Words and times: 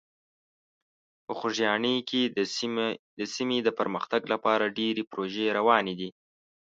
په 1.25 1.31
خوږیاڼي 1.39 1.95
کې 2.09 2.21
د 3.19 3.21
سیمې 3.35 3.57
د 3.63 3.69
پرمختګ 3.79 4.21
لپاره 4.33 4.73
ډېرې 4.77 5.03
پروژې 5.11 5.45
روانې 5.57 5.93
دي. 5.99 6.09